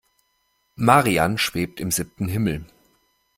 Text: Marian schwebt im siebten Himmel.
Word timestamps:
Marian 0.77 1.37
schwebt 1.37 1.79
im 1.79 1.91
siebten 1.91 2.27
Himmel. 2.27 2.65